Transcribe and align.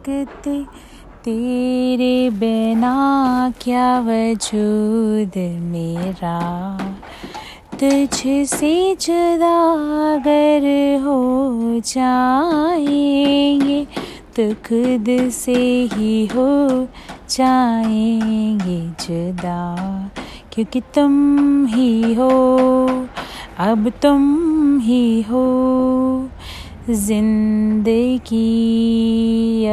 सकते 0.00 0.52
तेरे 1.24 2.30
बिना 2.30 2.92
क्या 3.60 3.88
वजूद 4.00 5.36
मेरा? 5.62 6.38
तुझसे 7.72 8.72
जुदा 9.00 9.56
अगर 10.14 10.66
हो 11.04 11.18
जाएँगे 11.86 13.84
तो 14.36 14.54
खुद 14.68 15.30
से 15.30 15.58
ही 15.92 16.26
हो 16.26 16.48
जाएँगे 17.30 18.80
जुदा। 19.04 19.60
क्योंकि 20.52 20.80
तुम 20.80 21.66
ही 21.66 22.14
हो, 22.14 22.30
अब 23.58 23.92
तुम 24.02 24.22
ही 24.80 25.22
हो, 25.22 25.46
ज़िंदगी 26.90 28.40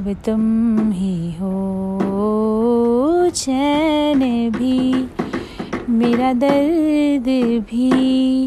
अब 0.00 0.12
तुम 0.12 0.92
ही 0.92 1.32
हो, 1.32 1.50
चैन 3.34 4.50
भी, 4.50 5.08
मेरा 5.92 6.32
दर्द 6.32 7.26
भी, 7.62 8.46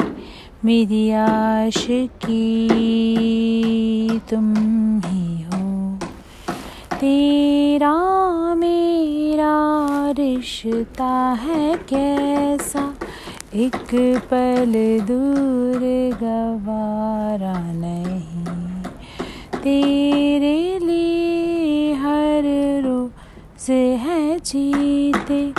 मेरी 0.65 1.11
आश 1.11 1.87
की 2.25 2.69
तुम 4.29 4.53
ही 5.05 5.43
हो। 5.43 5.97
तेरा 6.93 7.93
मेरा 8.55 9.55
रिश्ता 10.11 11.37
है 11.41 11.75
कैसा? 11.75 12.93
एक 13.55 14.21
पल 14.31 14.73
दूर 15.07 15.79
गवारा 16.23 17.73
नहीं। 17.73 18.43
तेरे 19.61 20.22
रोज 23.63 23.99
है 23.99 24.39
जीते 24.39 25.53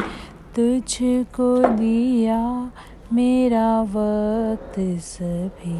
तुझको 0.56 1.68
दिया 1.68 2.70
मेरा 3.12 3.82
वक्त 3.82 4.74
सभी। 5.00 5.78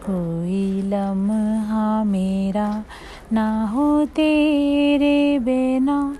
कोई 0.00 0.82
लम्हा 0.82 2.04
मेरा 2.04 2.84
ना 3.32 3.66
हो 3.66 4.06
तेरे 4.06 5.38
बिना 5.38 6.16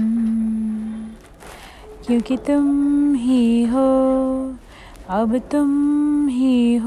क्योंकि 2.06 2.36
तुम 2.36 3.14
ही 3.14 3.64
हो 3.64 3.88
अब 5.10 5.38
तुम 5.38 5.90
हो 6.30 6.79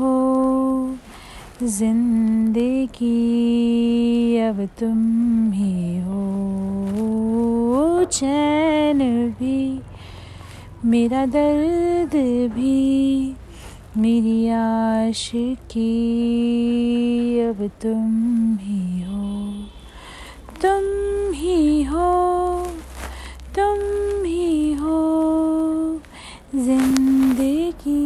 ज़िंदगी, 1.65 3.07
अब 4.37 4.69
तुम 4.79 5.51
ही 5.51 5.97
हो। 5.97 6.23
चैन 8.05 8.99
भी, 9.31 9.79
मेरा 10.85 11.25
दर्द 11.25 12.15
भी, 12.53 13.35
मेरी 13.97 14.47
आश 14.49 15.31
की 15.35 15.89
अब 17.39 17.71
तुम 17.81 18.57
ही 18.61 19.01
हो। 19.01 19.51
तुम 20.61 20.83
ही 21.33 21.83
हो, 21.83 22.67
तुम 23.55 23.79
ही 24.25 24.73
हो। 24.73 25.01
ज़िंदगी, 26.55 27.99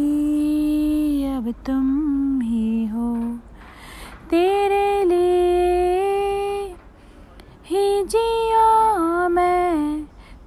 अब 1.24 1.54
तुम 1.66 2.07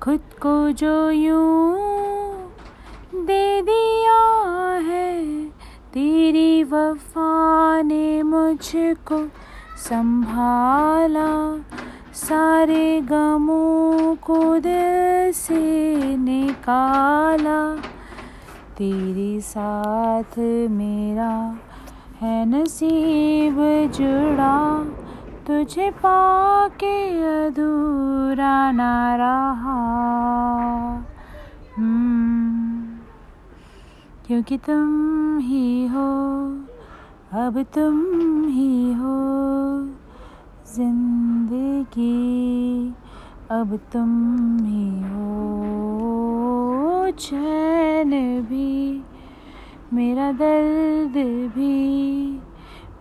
खुद 0.04 0.20
को 0.20 0.72
जो 0.72 1.12
यूँ 1.12 1.76
दे 3.16 3.62
दिया 3.62 4.22
है, 4.92 5.46
तेरी 5.94 6.64
वफा 6.64 7.82
ने 7.82 8.24
मुझको 8.24 9.28
संभाला। 9.78 11.58
सारे 12.14 13.02
गमों 13.02 14.16
को 14.16 14.60
दिल 14.60 15.32
से 15.34 15.96
निकाला। 16.18 17.76
तेरे 18.78 19.42
साथ 19.42 20.40
मेरा 20.70 21.56
है 22.22 22.46
नसीब 22.46 23.56
जुड़ा। 23.96 24.86
तुझे 25.52 25.92
पाके 25.92 27.24
अधूरा 27.24 28.72
ना 28.72 29.16
रहा। 29.16 29.80
क्योंकि 34.28 34.58
तुम 34.58 35.40
ही 35.40 35.88
हो, 35.88 36.08
अब 37.34 37.64
तुम 37.64 38.02
ही 38.48 38.94
हो। 38.94 39.18
ज़िंदगी, 40.76 42.16
अब 43.52 43.80
तुम 43.94 44.58
ही 44.58 45.02
हो। 45.02 45.52
चैन 47.12 48.42
भी, 48.42 49.04
मेरा 49.94 50.32
दर्द 50.32 51.18
भी 51.50 52.41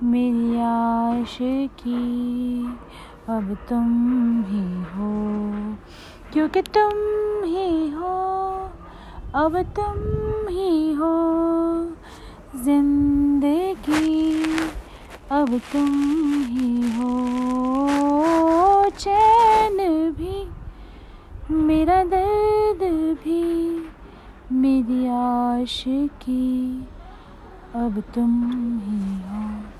मेरी 0.03 0.57
आश 0.57 1.39
की। 1.81 2.65
अब 3.29 3.57
तुम 3.69 3.89
ही 4.49 4.83
हो, 4.93 5.11
क्योंकि 6.33 6.63
तुम 6.63 7.45
ही 7.45 7.91
हो। 7.91 8.15
अब 9.35 9.57
तुम 9.79 9.99
ही 10.49 10.93
हो, 10.93 11.13
ज़िंदगी। 12.65 14.43
अब 15.31 15.61
तुम 15.73 15.89
ही 16.45 16.91
हो, 16.91 17.11
चैन 18.91 19.77
भी। 20.13 20.49
मेरा 21.55 22.05
दर्द 22.05 22.83
भी 23.25 23.45
मेरी 24.53 25.07
आश 25.09 25.85
की। 26.23 26.81
अब 27.75 28.03
तुम 28.15 28.33
ही 28.81 29.21
हो। 29.21 29.80